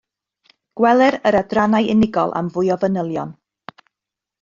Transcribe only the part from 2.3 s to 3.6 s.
am fwy o fanylion